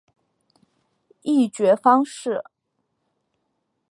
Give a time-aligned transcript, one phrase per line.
[1.21, 2.41] 议决方式